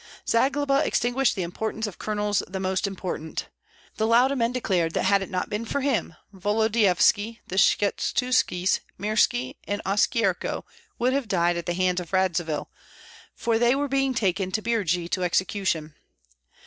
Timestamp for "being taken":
13.87-14.51